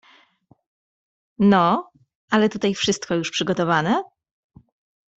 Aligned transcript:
"No, 1.39 1.91
ale 2.31 2.49
tutaj 2.49 2.73
wszystko 2.73 3.15
już 3.15 3.31
przygotowane?" 3.31 4.03